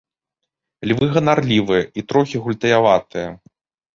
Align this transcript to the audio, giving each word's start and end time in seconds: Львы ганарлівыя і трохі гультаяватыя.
Львы 0.91 1.09
ганарлівыя 1.17 1.83
і 2.01 2.05
трохі 2.13 2.37
гультаяватыя. 2.45 3.29